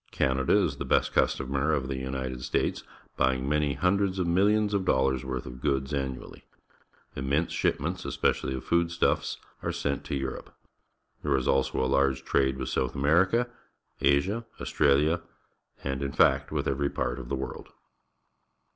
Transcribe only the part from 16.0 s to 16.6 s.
in fact,